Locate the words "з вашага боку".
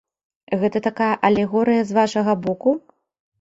1.91-2.75